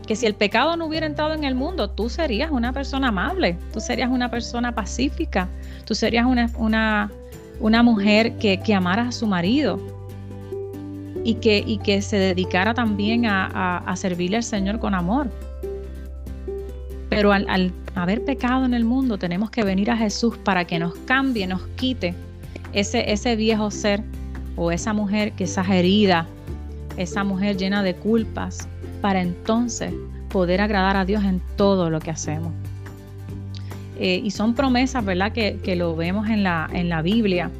que 0.09 0.15
si 0.15 0.25
el 0.25 0.33
pecado 0.33 0.75
no 0.75 0.87
hubiera 0.87 1.05
entrado 1.05 1.35
en 1.35 1.43
el 1.43 1.53
mundo, 1.53 1.87
tú 1.87 2.09
serías 2.09 2.49
una 2.49 2.73
persona 2.73 3.09
amable, 3.09 3.55
tú 3.71 3.79
serías 3.79 4.09
una 4.09 4.31
persona 4.31 4.73
pacífica, 4.73 5.47
tú 5.85 5.93
serías 5.93 6.25
una, 6.25 7.11
una, 7.59 7.83
mujer 7.83 8.35
que, 8.39 8.59
que, 8.59 8.73
amara 8.73 9.09
a 9.09 9.11
su 9.11 9.27
marido 9.27 9.79
y 11.23 11.35
que, 11.35 11.63
y 11.63 11.77
que 11.77 12.01
se 12.01 12.17
dedicara 12.17 12.73
también 12.73 13.27
a, 13.27 13.77
a, 13.77 13.95
servirle 13.95 14.37
al 14.37 14.43
Señor 14.43 14.79
con 14.79 14.95
amor. 14.95 15.29
Pero 17.11 17.31
al, 17.31 17.47
al 17.47 17.71
haber 17.93 18.25
pecado 18.25 18.65
en 18.65 18.73
el 18.73 18.85
mundo, 18.85 19.19
tenemos 19.19 19.51
que 19.51 19.63
venir 19.63 19.91
a 19.91 19.97
Jesús 19.97 20.35
para 20.39 20.65
que 20.65 20.79
nos 20.79 20.95
cambie, 21.05 21.45
nos 21.45 21.67
quite 21.75 22.15
ese, 22.73 23.11
ese 23.11 23.35
viejo 23.35 23.71
ser 23.71 24.03
o 24.55 24.71
esa 24.71 24.93
mujer 24.93 25.33
que 25.33 25.45
es 25.45 25.57
herida, 25.57 26.27
esa 26.97 27.23
mujer 27.23 27.57
llena 27.57 27.81
de 27.83 27.95
culpas, 27.95 28.67
para 29.01 29.21
entonces 29.21 29.93
poder 30.29 30.61
agradar 30.61 30.97
a 30.97 31.05
Dios 31.05 31.23
en 31.23 31.41
todo 31.55 31.89
lo 31.89 31.99
que 31.99 32.11
hacemos. 32.11 32.53
Eh, 33.97 34.21
y 34.23 34.31
son 34.31 34.53
promesas, 34.53 35.03
¿verdad? 35.03 35.31
Que, 35.33 35.75
lo 35.75 35.95
vemos 35.95 36.29
en 36.29 36.43
la, 36.43 36.69
en 36.71 36.89
la 36.89 37.01
Biblia. 37.01 37.51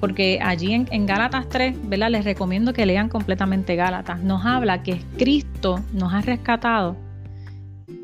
Porque 0.00 0.38
allí 0.42 0.72
en, 0.72 0.88
en, 0.90 1.06
Gálatas 1.06 1.48
3, 1.48 1.76
¿verdad? 1.88 2.10
Les 2.10 2.24
recomiendo 2.24 2.72
que 2.72 2.86
lean 2.86 3.08
completamente 3.08 3.76
Gálatas. 3.76 4.20
Nos 4.22 4.44
habla 4.44 4.82
que 4.82 5.00
Cristo 5.16 5.80
nos 5.92 6.12
ha 6.12 6.20
rescatado 6.20 6.96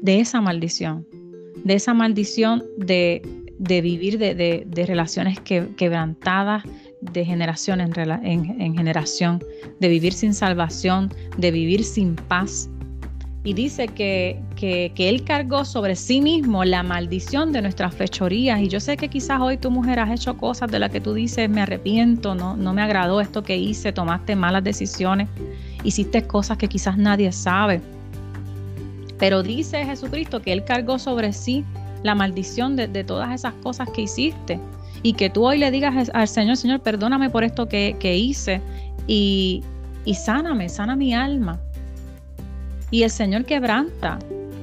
de 0.02 0.20
esa 0.20 0.40
maldición. 0.40 1.06
De 1.64 1.74
esa 1.74 1.94
maldición 1.94 2.62
de, 2.78 3.22
vivir 3.58 4.18
de, 4.18 4.84
relaciones 4.86 5.40
quebrantadas, 5.40 6.64
de 7.00 7.24
generación 7.24 7.80
en, 7.80 8.74
generación, 8.74 9.42
de 9.80 9.88
vivir 9.88 10.12
sin 10.12 10.34
salvación, 10.34 11.12
de 11.36 11.50
vivir 11.50 11.84
sin 11.84 12.16
paz. 12.16 12.68
Y 13.46 13.52
dice 13.52 13.88
que, 13.88 14.40
que, 14.56 14.92
Él 14.96 15.22
cargó 15.24 15.66
sobre 15.66 15.96
sí 15.96 16.22
mismo 16.22 16.64
la 16.64 16.82
maldición 16.82 17.52
de 17.52 17.60
nuestras 17.60 17.94
fechorías. 17.94 18.60
Y 18.62 18.68
yo 18.68 18.80
sé 18.80 18.96
que 18.96 19.08
quizás 19.08 19.38
hoy 19.40 19.58
tu 19.58 19.70
mujer 19.70 20.00
has 20.00 20.10
hecho 20.10 20.38
cosas 20.38 20.70
de 20.70 20.78
las 20.78 20.90
que 20.90 21.00
tú 21.00 21.12
dices, 21.12 21.50
me 21.50 21.60
arrepiento, 21.60 22.34
no, 22.34 22.56
no 22.56 22.72
me 22.72 22.80
agradó 22.80 23.20
esto 23.20 23.42
que 23.42 23.58
hice, 23.58 23.92
tomaste 23.92 24.34
malas 24.34 24.64
decisiones, 24.64 25.28
hiciste 25.82 26.26
cosas 26.26 26.56
que 26.56 26.68
quizás 26.68 26.96
nadie 26.96 27.30
sabe. 27.32 27.82
Pero 29.18 29.42
dice 29.42 29.84
Jesucristo 29.84 30.40
que 30.40 30.52
Él 30.52 30.64
cargó 30.64 30.98
sobre 30.98 31.34
sí 31.34 31.66
la 32.04 32.14
maldición 32.14 32.76
de, 32.76 33.02
todas 33.02 33.34
esas 33.34 33.54
cosas 33.54 33.88
que 33.90 34.02
hiciste 34.02 34.60
y 35.02 35.14
que 35.14 35.30
tú 35.30 35.46
hoy 35.46 35.58
le 35.58 35.70
digas 35.70 36.10
al 36.12 36.28
Señor, 36.28 36.56
Señor, 36.56 36.80
perdóname 36.80 37.30
por 37.30 37.44
esto 37.44 37.66
que, 37.66 38.16
hice 38.16 38.60
y, 39.06 39.64
y 40.04 40.14
sáname, 40.14 40.68
sana 40.68 40.94
mi 40.94 41.14
alma. 41.14 41.58
Y 42.90 43.02
el 43.02 43.10
Señor 43.10 43.46
quebranta, 43.46 44.18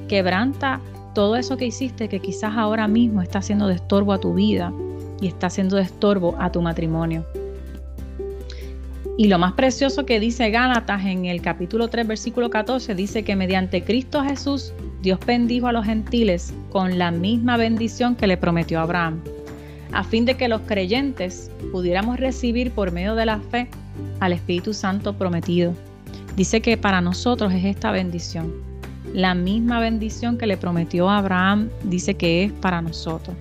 quebranta 0.08 0.80
todo 1.14 1.34
eso 1.36 1.56
que 1.56 1.66
hiciste 1.66 2.08
que 2.08 2.20
quizás 2.20 2.56
ahora 2.56 2.86
mismo 2.86 3.20
está 3.20 3.40
haciendo 3.40 3.66
de 3.66 3.74
estorbo 3.74 4.12
a 4.12 4.18
tu 4.18 4.34
vida 4.34 4.72
y 5.20 5.26
está 5.26 5.48
haciendo 5.48 5.76
de 5.76 5.82
estorbo 5.82 6.36
a 6.38 6.50
tu 6.52 6.62
matrimonio. 6.62 7.26
Y 9.18 9.26
lo 9.26 9.38
más 9.38 9.52
precioso 9.54 10.06
que 10.06 10.20
dice 10.20 10.50
Gálatas 10.50 11.04
en 11.04 11.26
el 11.26 11.42
capítulo 11.42 11.88
3, 11.88 12.06
versículo 12.06 12.50
14, 12.50 12.94
dice 12.94 13.24
que 13.24 13.36
mediante 13.36 13.82
Cristo 13.82 14.22
Jesús, 14.22 14.72
Dios 15.02 15.18
bendijo 15.26 15.66
a 15.66 15.72
los 15.72 15.84
gentiles 15.84 16.54
con 16.70 16.98
la 16.98 17.10
misma 17.10 17.56
bendición 17.56 18.14
que 18.16 18.26
le 18.26 18.36
prometió 18.36 18.78
a 18.78 18.82
Abraham 18.82 19.20
a 19.92 20.04
fin 20.04 20.24
de 20.24 20.36
que 20.36 20.48
los 20.48 20.62
creyentes 20.62 21.50
pudiéramos 21.70 22.18
recibir 22.18 22.72
por 22.72 22.92
medio 22.92 23.14
de 23.14 23.26
la 23.26 23.38
fe 23.38 23.68
al 24.20 24.32
Espíritu 24.32 24.72
Santo 24.72 25.12
prometido. 25.16 25.74
Dice 26.34 26.60
que 26.60 26.76
para 26.76 27.00
nosotros 27.00 27.52
es 27.52 27.64
esta 27.64 27.92
bendición. 27.92 28.52
La 29.12 29.34
misma 29.34 29.80
bendición 29.80 30.38
que 30.38 30.46
le 30.46 30.56
prometió 30.56 31.10
a 31.10 31.18
Abraham 31.18 31.68
dice 31.84 32.14
que 32.14 32.44
es 32.44 32.52
para 32.52 32.80
nosotros. 32.80 33.36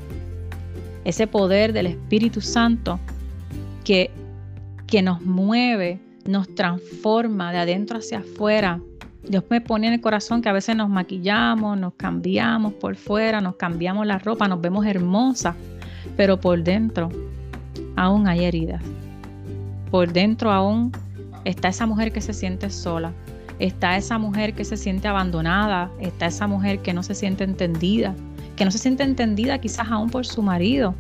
Ese 1.05 1.25
poder 1.25 1.71
del 1.71 1.87
Espíritu 1.87 2.41
Santo 2.41 2.99
que, 3.85 4.11
que 4.87 5.01
nos 5.01 5.21
mueve, 5.21 5.99
nos 6.25 6.53
transforma 6.53 7.53
de 7.53 7.59
adentro 7.59 7.99
hacia 7.99 8.19
afuera. 8.19 8.81
Dios 9.23 9.43
me 9.49 9.61
pone 9.61 9.87
en 9.87 9.93
el 9.93 10.01
corazón 10.01 10.41
que 10.41 10.49
a 10.49 10.53
veces 10.53 10.75
nos 10.75 10.89
maquillamos, 10.89 11.77
nos 11.77 11.93
cambiamos 11.93 12.73
por 12.73 12.95
fuera, 12.95 13.39
nos 13.39 13.55
cambiamos 13.55 14.07
la 14.07 14.17
ropa, 14.17 14.47
nos 14.47 14.59
vemos 14.61 14.85
hermosas, 14.85 15.55
pero 16.17 16.39
por 16.39 16.63
dentro 16.63 17.09
aún 17.95 18.27
hay 18.27 18.45
heridas. 18.45 18.81
Por 19.91 20.11
dentro 20.11 20.51
aún 20.51 20.91
está 21.45 21.67
esa 21.67 21.85
mujer 21.85 22.11
que 22.11 22.21
se 22.21 22.33
siente 22.33 22.69
sola, 22.69 23.11
está 23.59 23.95
esa 23.95 24.17
mujer 24.17 24.53
que 24.55 24.65
se 24.65 24.75
siente 24.75 25.07
abandonada, 25.07 25.91
está 25.99 26.25
esa 26.25 26.47
mujer 26.47 26.79
que 26.79 26.93
no 26.93 27.03
se 27.03 27.13
siente 27.13 27.43
entendida, 27.43 28.15
que 28.55 28.65
no 28.65 28.71
se 28.71 28.79
siente 28.79 29.03
entendida 29.03 29.59
quizás 29.59 29.87
aún 29.89 30.09
por 30.09 30.25
su 30.25 30.41
marido 30.41 30.95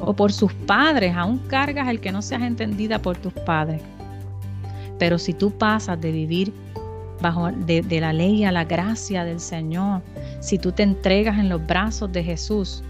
o 0.00 0.12
por 0.12 0.32
sus 0.32 0.52
padres, 0.52 1.14
aún 1.14 1.38
cargas 1.46 1.88
el 1.88 2.00
que 2.00 2.10
no 2.10 2.20
seas 2.20 2.42
entendida 2.42 2.98
por 2.98 3.16
tus 3.16 3.32
padres. 3.32 3.80
Pero 4.98 5.18
si 5.18 5.32
tú 5.32 5.50
pasas 5.50 6.00
de 6.00 6.12
vivir 6.12 6.52
bajo 7.20 7.50
de, 7.50 7.82
la 8.00 8.12
ley 8.12 8.44
a 8.44 8.52
la 8.52 8.64
gracia 8.64 9.24
del 9.24 9.40
Señor, 9.40 10.02
si 10.40 10.58
tú 10.58 10.72
te 10.72 10.82
entregas 10.82 11.38
en 11.38 11.48
los 11.48 11.64
brazos 11.66 12.12
de 12.12 12.22
Jesús, 12.22 12.82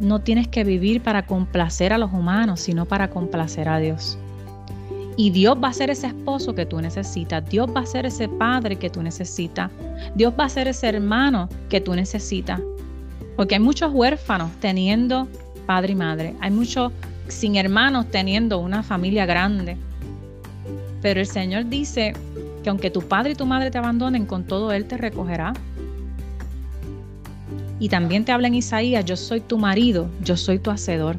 no 0.00 0.20
tienes 0.20 0.48
que 0.48 0.64
vivir 0.64 1.02
para 1.02 1.26
complacer 1.26 1.92
a 1.92 1.98
los 1.98 2.12
humanos, 2.12 2.60
sino 2.60 2.86
para 2.86 3.08
complacer 3.08 3.68
a 3.68 3.78
Dios. 3.78 4.18
Y 5.16 5.30
Dios 5.30 5.56
va 5.62 5.68
a 5.68 5.72
ser 5.72 5.88
ese 5.88 6.08
esposo 6.08 6.54
que 6.54 6.66
tú 6.66 6.78
necesitas. 6.80 7.48
Dios 7.48 7.68
va 7.74 7.80
a 7.80 7.86
ser 7.86 8.04
ese 8.04 8.28
padre 8.28 8.76
que 8.76 8.90
tú 8.90 9.02
necesitas. 9.02 9.70
Dios 10.14 10.34
va 10.38 10.44
a 10.44 10.48
ser 10.50 10.68
ese 10.68 10.88
hermano 10.88 11.48
que 11.70 11.80
tú 11.80 11.94
necesitas. 11.94 12.60
Porque 13.34 13.54
hay 13.54 13.60
muchos 13.60 13.92
huérfanos 13.94 14.50
teniendo 14.60 15.26
padre 15.66 15.92
y 15.92 15.96
madre. 15.96 16.34
Hay 16.40 16.50
muchos 16.50 16.92
sin 17.28 17.56
hermanos 17.56 18.06
teniendo 18.10 18.58
una 18.58 18.82
familia 18.82 19.24
grande. 19.24 19.78
Pero 21.02 21.20
el 21.20 21.26
Señor 21.26 21.66
dice 21.66 22.14
que 22.62 22.70
aunque 22.70 22.90
tu 22.90 23.02
padre 23.02 23.32
y 23.32 23.34
tu 23.34 23.46
madre 23.46 23.70
te 23.70 23.78
abandonen, 23.78 24.26
con 24.26 24.44
todo 24.44 24.72
Él 24.72 24.86
te 24.86 24.96
recogerá. 24.96 25.52
Y 27.78 27.88
también 27.88 28.24
te 28.24 28.32
habla 28.32 28.48
en 28.48 28.54
Isaías, 28.54 29.04
yo 29.04 29.16
soy 29.16 29.40
tu 29.40 29.58
marido, 29.58 30.08
yo 30.22 30.36
soy 30.36 30.58
tu 30.58 30.70
hacedor. 30.70 31.16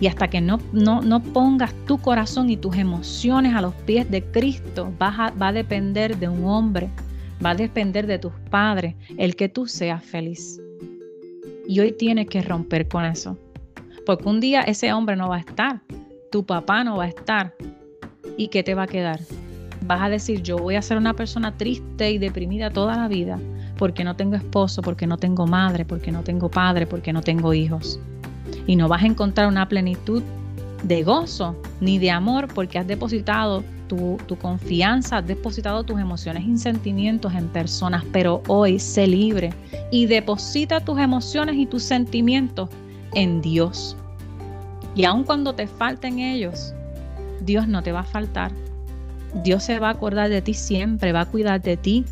Y 0.00 0.08
hasta 0.08 0.28
que 0.28 0.40
no, 0.40 0.58
no, 0.72 1.22
pongas 1.22 1.72
tu 1.86 1.98
corazón 1.98 2.50
y 2.50 2.56
tus 2.56 2.76
emociones 2.76 3.54
a 3.54 3.60
los 3.60 3.72
pies 3.72 4.10
de 4.10 4.24
Cristo, 4.24 4.92
va 5.00 5.32
a 5.38 5.52
depender 5.52 6.16
de 6.16 6.28
un 6.28 6.44
hombre, 6.44 6.88
va 7.44 7.50
a 7.50 7.54
depender 7.54 8.08
de 8.08 8.18
tus 8.18 8.32
padres, 8.50 8.96
el 9.16 9.36
que 9.36 9.48
tú 9.48 9.68
seas 9.68 10.02
feliz. 10.02 10.60
Y 11.68 11.78
hoy 11.78 11.92
tienes 11.92 12.26
que 12.26 12.42
romper 12.42 12.88
con 12.88 13.04
eso. 13.04 13.38
Porque 14.04 14.28
un 14.28 14.40
día 14.40 14.62
ese 14.62 14.92
hombre 14.92 15.14
no 15.14 15.28
va 15.28 15.36
a 15.36 15.40
estar, 15.40 15.80
tu 16.32 16.44
papá 16.44 16.82
no 16.82 16.96
va 16.96 17.04
a 17.04 17.08
estar. 17.08 17.54
¿Y 18.36 18.48
qué 18.48 18.62
te 18.62 18.74
va 18.74 18.84
a 18.84 18.86
quedar? 18.86 19.20
Vas 19.86 20.02
a 20.02 20.08
decir, 20.08 20.42
yo 20.42 20.58
voy 20.58 20.76
a 20.76 20.82
ser 20.82 20.96
una 20.96 21.14
persona 21.14 21.56
triste 21.56 22.10
y 22.10 22.18
deprimida 22.18 22.70
toda 22.70 22.96
la 22.96 23.08
vida 23.08 23.38
porque 23.78 24.04
no 24.04 24.14
tengo 24.14 24.36
esposo, 24.36 24.80
porque 24.80 25.06
no 25.06 25.16
tengo 25.16 25.46
madre, 25.46 25.84
porque 25.84 26.12
no 26.12 26.22
tengo 26.22 26.48
padre, 26.48 26.86
porque 26.86 27.12
no 27.12 27.20
tengo 27.20 27.52
hijos. 27.52 27.98
Y 28.66 28.76
no 28.76 28.88
vas 28.88 29.02
a 29.02 29.06
encontrar 29.06 29.48
una 29.48 29.68
plenitud 29.68 30.22
de 30.84 31.02
gozo 31.02 31.56
ni 31.80 31.98
de 31.98 32.10
amor 32.10 32.48
porque 32.54 32.78
has 32.78 32.86
depositado 32.86 33.64
tu, 33.88 34.36
confianza, 34.40 35.18
has 35.18 35.26
depositado 35.26 35.84
tus 35.84 36.00
emociones 36.00 36.44
y 36.46 36.56
sentimientos 36.56 37.34
en 37.34 37.48
personas, 37.48 38.02
pero 38.12 38.42
hoy 38.48 38.78
sé 38.78 39.06
libre 39.06 39.52
y 39.90 40.06
deposita 40.06 40.80
tus 40.80 40.98
emociones 40.98 41.56
y 41.56 41.66
tus 41.66 41.82
sentimientos 41.82 42.70
en 43.14 43.42
Dios, 43.42 43.96
Y 44.94 45.04
aun 45.04 45.24
cuando 45.24 45.54
te 45.54 45.66
falten 45.66 46.18
ellos, 46.18 46.72
Dios 47.44 47.68
no 47.68 47.82
te 47.82 47.92
va 47.92 48.00
a 48.00 48.04
faltar. 48.04 48.52
Dios 49.42 49.64
se 49.64 49.78
va 49.78 49.88
a 49.88 49.92
acordar 49.92 50.28
de 50.28 50.42
ti 50.42 50.54
siempre, 50.54 51.12
va 51.12 51.22
a 51.22 51.26
cuidar 51.26 51.62
de 51.62 51.76
ti 51.76 52.04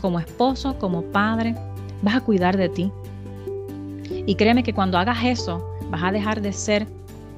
como 0.00 0.20
esposo, 0.20 0.78
como 0.78 1.02
padre, 1.02 1.54
vas 2.02 2.16
a 2.16 2.20
cuidar 2.20 2.56
de 2.56 2.68
ti. 2.68 2.92
Y 4.26 4.34
créeme 4.34 4.62
que 4.62 4.74
cuando 4.74 4.98
hagas 4.98 5.24
eso, 5.24 5.66
vas 5.90 6.02
a 6.02 6.12
dejar 6.12 6.40
de 6.40 6.52
ser 6.52 6.86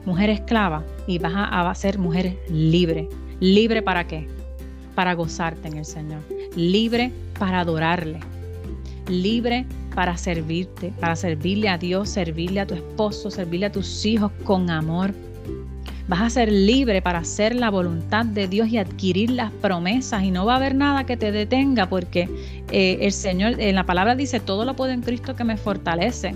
mujer 0.05 0.31
esclava 0.31 0.85
y 1.07 1.19
vas 1.19 1.33
a, 1.35 1.75
ser 1.75 1.99
mujer 1.99 2.37
libre. 2.49 3.09
¿Libre 3.41 3.83
para 3.83 4.07
qué? 4.07 4.29
Para 4.95 5.15
gozarte 5.15 5.69
en 5.69 5.79
el 5.79 5.85
Señor. 5.85 6.21
Libre 6.57 7.13
para 7.39 7.61
adorarle. 7.61 8.21
Libre 9.09 9.67
para 9.95 10.17
servirte, 10.17 10.93
para 11.01 11.17
servirle 11.17 11.69
a 11.69 11.79
Dios, 11.79 12.11
servirle 12.11 12.61
a 12.61 12.67
tu 12.67 12.75
esposo, 12.75 13.31
servirle 13.31 13.67
a 13.67 13.73
tus 13.73 14.05
hijos 14.05 14.31
con 14.45 14.71
amor. 14.71 15.13
Vas 16.11 16.23
a 16.23 16.31
ser 16.31 16.51
libre 16.51 17.01
para 17.03 17.21
hacer 17.21 17.55
la 17.55 17.71
voluntad 17.71 18.27
de 18.27 18.49
Dios 18.49 18.67
y 18.67 18.79
adquirir 18.79 19.31
las 19.31 19.53
promesas 19.53 20.25
y 20.25 20.33
no 20.33 20.45
va 20.45 20.55
a 20.55 20.57
haber 20.57 20.75
nada 20.75 21.07
que 21.07 21.17
te 21.17 21.31
detenga 21.31 21.89
porque 21.89 22.29
eh, 22.73 22.99
el 23.03 23.13
Señor 23.13 23.61
en 23.61 23.77
la 23.77 23.87
palabra 23.87 24.17
dice, 24.17 24.41
todo 24.41 24.65
lo 24.65 24.75
puedo 24.75 24.91
en 24.91 25.03
Cristo 25.03 25.37
que 25.37 25.45
me 25.45 25.57
fortalece. 25.57 26.35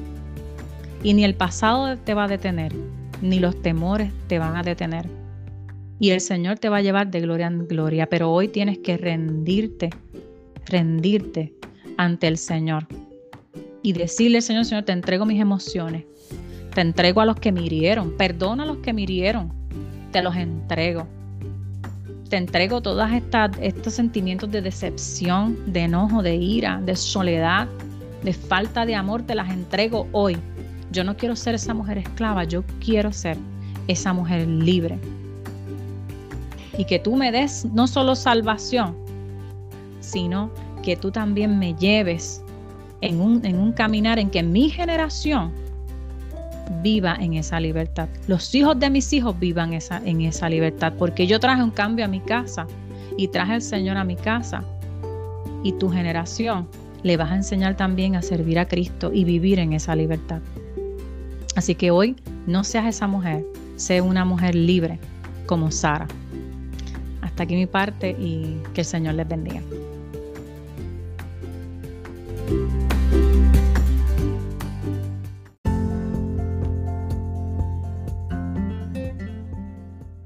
Y 1.02 1.12
ni 1.14 1.24
el 1.24 1.34
pasado 1.34 1.98
te 1.98 2.14
va 2.14 2.26
a 2.26 2.28
detener, 2.28 2.72
ni 3.20 3.40
los 3.40 3.60
temores 3.62 4.12
te 4.28 4.38
van 4.38 4.54
a 4.54 4.62
detener. 4.62 5.08
Y 5.98 6.10
el 6.10 6.20
Señor 6.20 6.60
te 6.60 6.68
va 6.68 6.76
a 6.76 6.82
llevar 6.82 7.10
de 7.10 7.20
gloria 7.20 7.48
en 7.48 7.66
gloria, 7.66 8.06
pero 8.06 8.30
hoy 8.30 8.46
tienes 8.46 8.78
que 8.78 8.96
rendirte, 8.96 9.90
rendirte 10.66 11.52
ante 11.96 12.28
el 12.28 12.38
Señor 12.38 12.86
y 13.82 13.92
decirle, 13.92 14.40
Señor, 14.40 14.66
Señor, 14.66 14.84
te 14.84 14.92
entrego 14.92 15.26
mis 15.26 15.40
emociones, 15.40 16.04
te 16.72 16.80
entrego 16.80 17.22
a 17.22 17.26
los 17.26 17.40
que 17.40 17.50
me 17.50 17.62
hirieron, 17.62 18.16
perdona 18.16 18.62
a 18.62 18.66
los 18.66 18.76
que 18.76 18.92
me 18.92 19.02
hirieron, 19.02 19.63
te 20.14 20.22
los 20.22 20.34
entrego. 20.36 21.06
Te 22.30 22.38
entrego 22.38 22.80
todos 22.80 23.06
estos 23.60 23.92
sentimientos 23.92 24.50
de 24.50 24.62
decepción, 24.62 25.58
de 25.66 25.80
enojo, 25.80 26.22
de 26.22 26.36
ira, 26.36 26.80
de 26.80 26.96
soledad, 26.96 27.68
de 28.22 28.32
falta 28.32 28.86
de 28.86 28.94
amor, 28.94 29.22
te 29.22 29.34
las 29.34 29.50
entrego 29.50 30.08
hoy 30.12 30.38
yo 30.94 31.02
no 31.02 31.16
quiero 31.16 31.34
ser 31.34 31.56
esa 31.56 31.74
mujer 31.74 31.98
esclava, 31.98 32.44
yo 32.44 32.62
quiero 32.78 33.12
ser 33.12 33.36
esa 33.88 34.12
mujer 34.12 34.46
libre. 34.46 34.96
Y 36.78 36.84
que 36.84 37.00
tú 37.00 37.16
me 37.16 37.32
des 37.32 37.64
no 37.66 37.88
solo 37.88 38.14
salvación, 38.14 38.96
sino 39.98 40.50
que 40.84 40.96
tú 40.96 41.10
también 41.10 41.58
me 41.58 41.74
lleves 41.74 42.40
en 43.00 43.20
un, 43.20 43.44
en 43.44 43.58
un 43.58 43.72
caminar 43.72 44.20
en 44.20 44.30
que 44.30 44.44
mi 44.44 44.70
generación 44.70 45.52
viva 46.82 47.16
en 47.20 47.34
esa 47.34 47.60
libertad. 47.60 48.08
Los 48.26 48.54
hijos 48.54 48.78
de 48.78 48.90
mis 48.90 49.12
hijos 49.12 49.38
vivan 49.38 49.72
esa, 49.72 50.00
en 50.04 50.20
esa 50.20 50.48
libertad, 50.48 50.92
porque 50.98 51.26
yo 51.26 51.40
traje 51.40 51.62
un 51.62 51.70
cambio 51.70 52.04
a 52.04 52.08
mi 52.08 52.20
casa 52.20 52.66
y 53.16 53.28
traje 53.28 53.56
el 53.56 53.62
Señor 53.62 53.96
a 53.96 54.04
mi 54.04 54.16
casa. 54.16 54.64
Y 55.62 55.72
tu 55.72 55.90
generación 55.90 56.68
le 57.02 57.16
vas 57.16 57.30
a 57.30 57.36
enseñar 57.36 57.76
también 57.76 58.16
a 58.16 58.22
servir 58.22 58.58
a 58.58 58.66
Cristo 58.66 59.10
y 59.12 59.24
vivir 59.24 59.58
en 59.58 59.72
esa 59.72 59.94
libertad. 59.94 60.40
Así 61.56 61.74
que 61.74 61.90
hoy 61.90 62.16
no 62.46 62.64
seas 62.64 62.86
esa 62.86 63.06
mujer, 63.06 63.44
sé 63.76 64.00
una 64.00 64.24
mujer 64.24 64.54
libre 64.54 64.98
como 65.46 65.70
Sara. 65.70 66.08
Hasta 67.22 67.44
aquí 67.44 67.54
mi 67.54 67.66
parte 67.66 68.10
y 68.18 68.58
que 68.74 68.80
el 68.80 68.86
Señor 68.86 69.14
les 69.14 69.28
bendiga. 69.28 69.60